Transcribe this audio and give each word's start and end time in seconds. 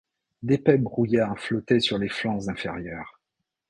D’épais 0.41 0.79
brouillards 0.79 1.37
flottaient 1.37 1.79
sur 1.79 1.99
les 1.99 2.09
flancs 2.09 2.47
inférieurs. 2.49 3.19